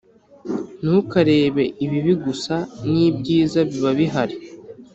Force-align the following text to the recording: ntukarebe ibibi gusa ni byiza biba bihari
ntukarebe 0.81 1.63
ibibi 1.83 2.13
gusa 2.25 2.55
ni 2.91 3.05
byiza 3.17 3.59
biba 3.69 3.91
bihari 3.99 4.35